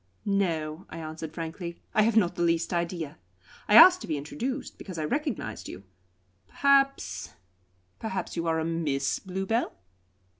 "No," 0.25 0.87
I 0.89 0.97
answered 0.97 1.31
frankly. 1.31 1.79
"I 1.93 2.01
have 2.01 2.17
not 2.17 2.33
the 2.33 2.41
least 2.41 2.73
idea. 2.73 3.19
I 3.67 3.75
asked 3.75 4.01
to 4.01 4.07
be 4.07 4.17
introduced 4.17 4.79
because 4.79 4.97
I 4.97 5.05
recognised 5.05 5.69
you. 5.69 5.83
Perhaps 6.47 7.35
perhaps 7.99 8.35
you 8.35 8.47
are 8.47 8.59
a 8.59 8.65
Miss 8.65 9.19
Bluebell?" 9.19 9.75